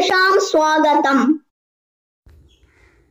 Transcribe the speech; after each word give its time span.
सर्वेषां 0.00 0.38
स्वागतम् 0.48 1.38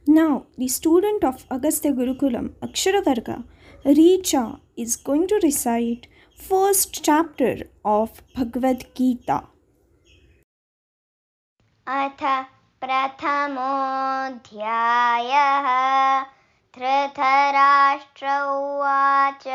Now, 0.07 0.45
the 0.57 0.67
student 0.67 1.23
of 1.23 1.45
Agastya 1.51 1.91
Gurukulam, 1.91 2.49
Aksharavarga, 2.67 3.43
Richa, 3.85 4.59
is 4.75 4.95
going 4.95 5.27
to 5.27 5.39
recite 5.43 6.07
first 6.35 7.03
chapter 7.03 7.55
of 7.85 8.23
Bhagavad 8.35 8.85
Gita. 8.95 9.43
अथ 11.87 12.23
प्रथमोऽध्यायः 12.81 13.67
धृतराष्ट्र 16.77 18.25
उवाच 18.55 19.45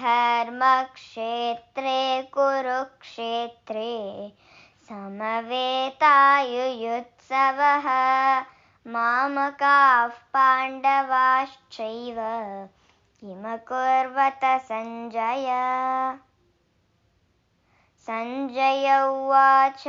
धर्मक्षेत्रे 0.00 2.00
कुरुक्षेत्रे 2.34 3.94
समवेतायुयुत्सवः। 4.88 7.86
मामकाः 8.86 10.08
पाण्डवाश्चैव। 10.08 12.16
किमकुर्वत 13.20 14.40
सञ्जय? 14.44 15.46
सञ्जय 17.98 19.02
उवाच 19.02 19.84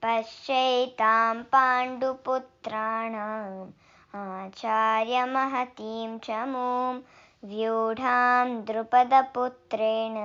पश्यैतां 0.03 1.35
पाण्डुपुत्राणाम् 1.51 3.59
आचार्यमहतीं 4.19 6.09
च 6.19 6.27
मूं 6.53 6.93
व्यूढां 7.49 8.47
द्रुपदपुत्रेण 8.65 10.15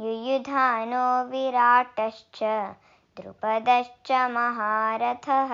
युयुधानो 0.00 1.30
विराटश्च 1.30 2.38
द्रुपदश्च 3.16 4.12
महारथः। 4.12 5.50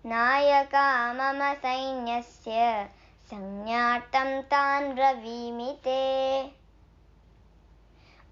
नायका 0.07 1.13
मम 1.13 1.55
सैन्यस्य 1.55 2.89
संज्ञार्थं 3.27 4.43
तान् 4.43 4.93
ब्रवीमि 4.93 5.81
ते। 5.85 6.62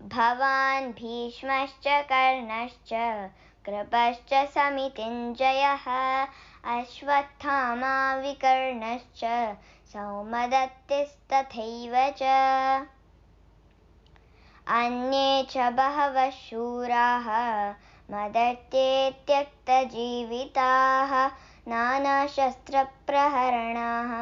भवान् 0.02 0.92
भीष्मश्च 0.92 1.82
कर्णश्च 1.86 2.90
कृपश्च 3.66 4.54
समितिञ्जयः 4.54 5.84
अश्वत्थामा 6.74 8.14
विकर्णश्च 8.14 9.24
सौमदत्तिस्तथैव 9.92 12.12
च। 12.22 12.32
अन्ये 14.78 15.46
च 15.50 15.56
बहवः 15.56 16.30
शूराः 16.30 17.28
मदर्ते 18.10 19.16
त्यक्तजीविताः 19.26 21.30
नानाशस्त्रप्रहरणाः 21.68 24.12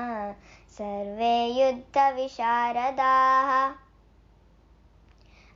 सर्वे 0.78 1.46
युद्धविशारदाः। 1.46 3.87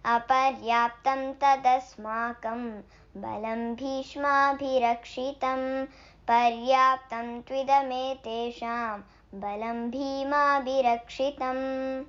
अपर्याप्तं 0.04 1.32
तदस्माकं 1.32 2.82
बलं 3.16 3.74
भीष्माभिरक्षितं 3.74 5.86
पर्याप्तं 6.28 7.40
त्विदमेतेषां 7.40 9.00
बलं 9.34 9.90
भीमाभिरक्षितम्। 9.90 12.04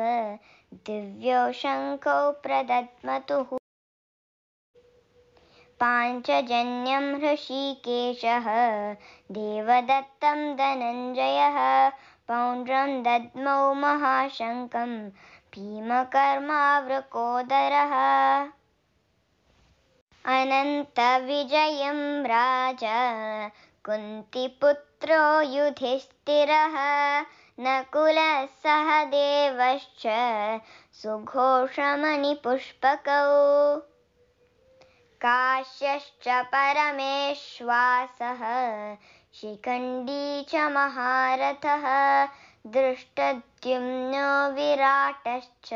दिव्यौ 0.87 1.43
शङ्खौ 1.59 2.21
प्रदद्मतुः। 2.47 3.51
पाञ्चजन्यं 5.83 7.07
हृषीकेशः 7.21 8.49
देवदत्तं 9.39 10.41
धनञ्जयः 10.63 11.59
पौण्ड्रं 12.31 12.91
दद्मौ 13.03 13.63
महाशङ्कं 13.85 14.93
भीमकर्मावृकोदरः 15.55 16.35
अनन्तविजयं 20.27 22.25
राजा। 22.25 23.51
कुन्तिपुत्रो 23.87 25.41
युधिष्ठिरः 25.41 26.75
नकुलः 27.61 28.47
सह 28.47 29.05
देवश्च 29.05 30.03
सुघोषमणिपुष्पकौ। 31.03 33.23
काश्यश्च 35.25 36.29
परमेश्वासः 36.29 38.41
शिखण्डी 39.41 40.43
च 40.43 40.55
महारथः 40.55 42.29
दृष्टद्युम्नो 42.67 44.53
विराटश्च 44.53 45.71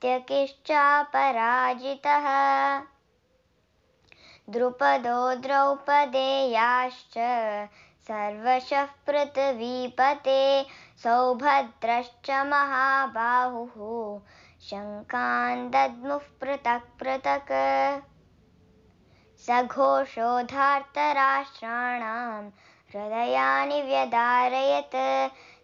सात्यकिश्चापराजितः 0.00 2.26
द्रुपदो 4.50 5.34
द्रौपदेयाश्च 5.34 7.16
सर्वशः 8.08 8.88
पृथिवीपते 9.06 10.42
सौभद्रश्च 11.02 12.28
महाबाहुः। 12.30 13.76
शङ्कान् 14.70 15.70
दद्मुः 15.70 16.24
पृथक् 16.40 16.88
पृथक्। 17.00 17.52
सघोषोधार्तराष्ट्राणां 19.46 22.42
हृदयानि 22.94 23.80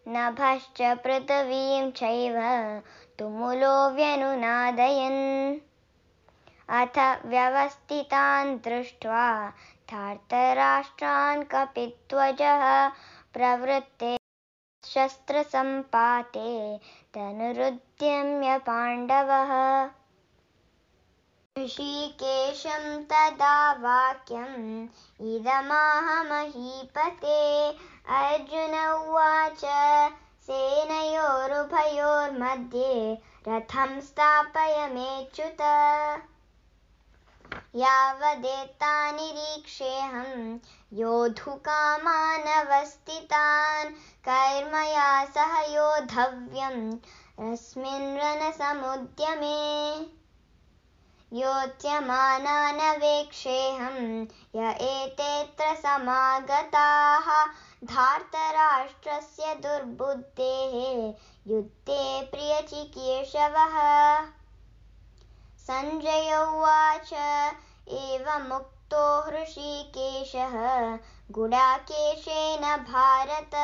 नभश्च 0.08 0.82
पृथिवीं 0.82 1.90
चैव 1.90 2.36
तुमुलो 3.18 3.90
व्यनुनादयन्। 3.90 5.60
अथ 6.70 6.98
व्यवस्थितान् 7.26 8.58
दृष्ट्वा 8.58 9.48
धार्तराष्ट्रान् 9.90 11.44
कपिध्वजः 11.44 12.88
प्रवृत्ते 13.34 14.16
शस्त्रसम्पाते 14.84 16.76
धनुरुद्यम्य 17.16 18.58
पाण्डवः। 18.58 19.52
ऋषिकेशं 21.58 23.02
तदा 23.02 23.72
वाक्यम् 23.72 24.88
इदमाह 25.36 26.22
महीपते 26.22 27.38
अर्जुन 28.14 28.74
उवाच, 28.88 29.62
सेनयोरुभयोर्मध्ये 30.46 32.90
रथं 33.48 34.00
स्थापयमेच्युत 34.00 35.60
यावदेतान्निरीक्षेऽहं 37.76 40.58
योद्धुकामानवस्थितान् 40.98 43.90
कर्मया 44.28 45.08
सह 45.24 45.56
योद्धव्यम् 45.74 46.84
अस्मिन् 47.52 48.16
रणसमुद्यमे। 48.18 49.58
योत्स्यमानानवेक्षेऽहं 51.32 53.96
य 54.56 54.58
एतेऽत्र 54.88 55.74
समागताः 55.74 57.28
धार्तराष्ट्रस्य 57.90 59.50
दुर्बुद्धेः 59.64 60.72
युद्धे 61.52 62.06
प्रियचिकीर्षवः 62.32 63.76
सञ्जय 65.66 66.30
उवाच 66.36 67.10
एवमुक्तो 67.98 69.04
हृषीकेशः। 69.26 70.56
गुडाकेशेन 71.38 72.64
भारत 72.90 73.54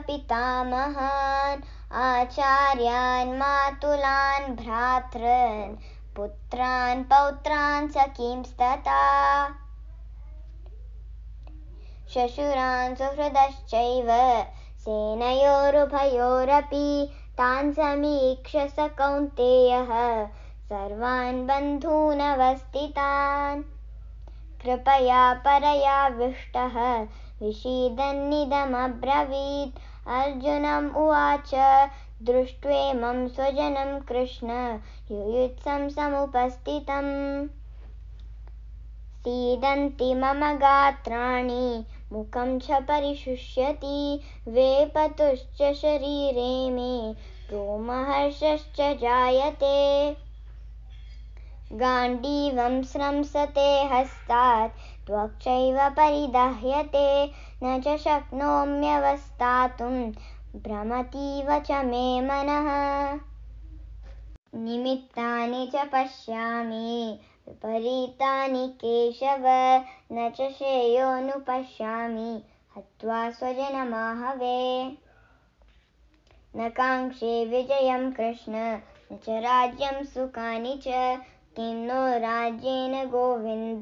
आचार्यान् 2.04 3.38
मातुलान् 3.40 4.56
भ्रातॄन् 4.56 5.76
पुत्रान् 6.16 7.04
पौत्रान् 7.12 7.90
सखींस्तथा 7.90 9.04
श्वशुरान् 12.14 12.96
सुहृदश्चैव 12.96 14.10
सेनयोरुभयोरपि 14.80 17.10
तान् 17.38 17.74
समीक्ष्य 17.74 18.68
स 18.68 18.76
कौन्तेयः। 18.80 20.28
सर्वान् 20.70 21.48
बन्धूनवस्थितान्। 21.48 23.64
कृपया 24.62 25.34
परयाविष्टः 25.34 27.08
विषीदन्निदमब्रवीत्। 27.42 29.80
अर्जुनम् 30.08 30.96
उवाच 30.96 31.52
दृष्ट्वेमं 32.24 33.28
स्वजनं 33.28 34.00
कृष्ण 34.00 34.80
युयुत्सं 35.12 35.90
समुपस्थितम्। 35.90 37.48
सीदन्ति 39.20 40.16
मम 40.16 40.54
गात्राणि 40.54 41.86
मुखं 42.14 42.60
च 42.60 42.72
परिशुष्यति, 42.72 44.22
वेपतुश्च 44.48 45.74
शरीरे 45.74 46.72
मे 46.72 47.16
रोमहर्षश्च 47.52 48.82
जायते। 48.82 50.18
गाण्डीवं 51.74 52.84
स्रंसते 52.84 53.84
हस्तात् 53.84 54.72
त्वक्चैव 55.08 55.90
परिदह्यते, 55.90 57.32
न 57.64 57.82
च 57.82 57.98
शक्नोम्यवस्थातुं 57.98 60.12
भ्रमतीव 60.56 61.60
च 61.60 61.72
मे 61.72 62.22
मनः। 62.22 63.20
निमित्तानि 64.56 65.29
च 65.66 65.86
पश्यामि। 65.94 67.18
विपरीतानि 67.48 68.68
केशव 68.68 69.44
न 70.12 70.30
च 70.30 70.50
श्रेयोऽनुपश्यामि 70.50 72.42
हत्वा 72.76 73.30
स्वजनमाहवे। 73.30 74.58
न 76.56 76.70
काङ्क्षे 76.70 77.46
विजयं 77.46 78.10
कृष्ण 78.12 78.54
न 79.12 79.18
च 79.18 79.30
राज्यं 79.30 80.04
सुखानि 80.04 80.76
च। 80.88 80.88
किं 81.56 81.74
नो 81.88 82.18
राज्येन 82.18 83.06
गोविन्द 83.10 83.82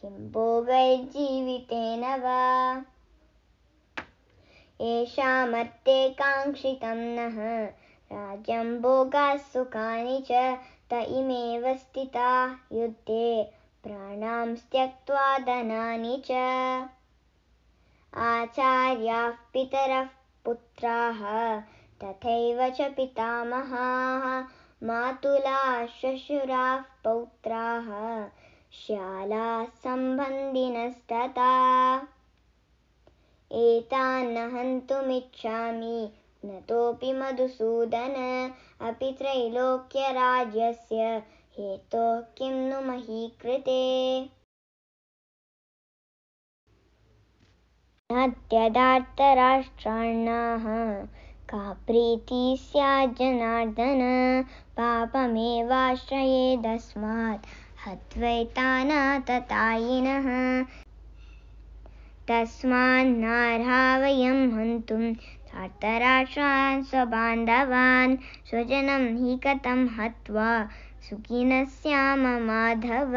किं 0.00 0.30
भोगैर्जीवितेन 0.32 2.04
वा। 2.04 2.40
येषामर्थे 4.80 6.08
काङ्क्षितं 6.08 6.96
नः। 6.96 7.36
राज्यं 8.12 8.80
भोगाः 8.80 9.36
सुखानि 9.36 10.22
च 10.30 10.58
त 10.90 10.92
इमेव 10.92 11.74
स्थिताः 11.76 12.76
युद्धे 12.76 13.28
प्राणां 13.84 14.54
त्यक्त्वा 14.72 15.38
धनानि 15.38 16.22
च। 16.26 16.32
आचार्याः 18.26 19.30
पितरः 19.30 20.08
पुत्राः 20.44 21.20
तथैव 22.02 22.68
च 22.70 22.90
पितामहाः 22.96 24.24
मातुलाः 24.86 25.86
श्वशुराः 25.86 26.76
पौत्राः 26.76 27.88
श्यालाः 28.80 29.64
सम्बन्धिनस्तथा। 29.84 31.52
एतान्न 33.52 34.36
हन्तुमिच्छामि 34.36 35.98
नतोऽपि 36.46 37.12
मधुसूदन 37.20 38.16
अपि 38.88 39.08
त्रैलोक्यराज्यस्य 39.18 41.04
हेतोः 41.58 42.18
किं 42.38 42.54
नु 42.70 42.80
मही 42.88 43.20
कृते 43.42 43.78
नत्यदार्तराष्ट्राणाः 48.12 50.66
का 51.50 51.62
प्रीतिः 51.86 52.56
स्याज्जनार्दन 52.62 54.00
पापमेवाश्रयेदस्मात् 54.78 57.46
हत्वैतानाततायिनः 57.86 60.28
तस्मान्नार्हा 62.30 63.80
वयं 64.02 64.40
हन्तुं 64.56 65.04
धार्तराष्ट्रान् 65.56 66.84
स्वबान्धवान् 66.84 68.16
स्वजनं 68.48 69.16
हि 69.16 69.36
कथं 69.36 69.88
हत्वा 69.88 70.68
सुखिनः 71.08 71.64
स्याम 71.64 72.46
माधव। 72.46 73.14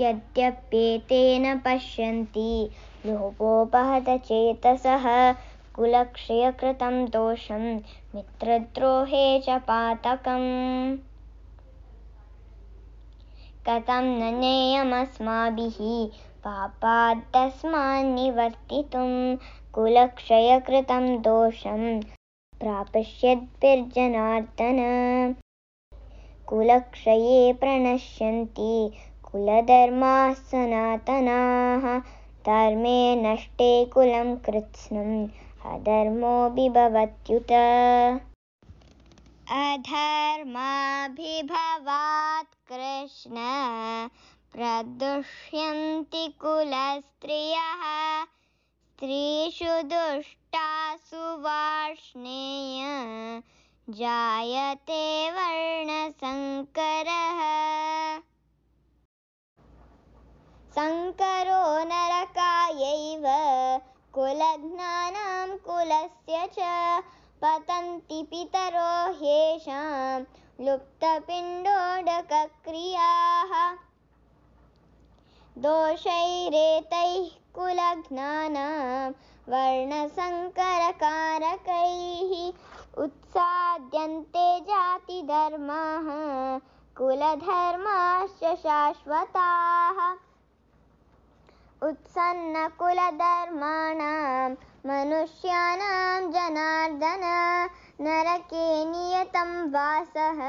यद्यप्येतेन 0.00 1.58
पश्यन्ति 1.58 2.70
लोपोपहतचेतसः 3.06 5.34
कुलक्षयकृतं 5.74 7.04
दोषं 7.04 7.80
मित्रद्रोहे 8.14 9.40
च 9.40 9.44
पातकम्। 9.48 10.98
कथं 13.68 14.20
न 14.20 14.40
ज्ञेयमस्माभिः 14.40 15.80
पापाद्दस्मान्निवर्तितुं 16.46 19.10
कुलक्षयकृतं 19.74 21.04
दोषं 21.26 21.82
प्रापश्यद्भिर्जनार्दन। 22.60 24.80
कुलक्षये 26.48 27.52
प्रणश्यन्ति 27.60 28.74
कुलधर्माः 29.30 30.32
सनातनाः 30.50 31.84
धर्मे 32.48 32.98
नष्टे 33.16 33.70
कुलं 33.94 34.28
कृत्स्नम् 34.46 35.16
अधर्मो 35.72 36.34
बिभवत्युत 36.56 37.52
अधर्माभिभवात् 39.52 40.42
कृष्ण 42.72 43.36
प्रदुष्यन्ति 44.52 46.34
कुलस्त्रियः। 46.40 47.84
स्त्रीषु 48.24 49.64
दुष्टासु 49.64 51.16
वार्ष्णेय। 51.16 52.82
जायते 53.90 55.30
वर्णसङ्करः 55.30 57.40
सङ्करो 60.76 61.84
नरकायैव। 61.84 63.24
कुलघ्नानां 64.14 65.56
कुलस्य 65.56 66.46
च 66.58 66.60
पतन्ति 67.44 68.22
पितरो 68.30 68.92
ह्येषां 69.18 70.18
लुप्तपिण्डोदकक्रियाः 70.66 73.52
दोषैरेतैः 75.58 77.28
कुलघ्नानां 77.54 79.10
वर्णसङ्करकारकैः 79.48 82.32
उत्साद्यन्ते 83.02 84.60
जातिधर्माः 84.60 86.08
कुलधर्माश्च 86.98 88.58
शाश्वताः। 88.58 89.98
उत्सन्नकुलधर्माणां 91.88 94.50
मनुष्याणां 94.86 96.32
जनार्दन 96.32 97.24
नरके 98.00 98.84
नियतं 98.84 99.70
वासः 99.70 100.40